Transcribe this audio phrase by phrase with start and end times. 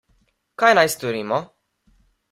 [0.63, 1.39] Kaj naj storimo?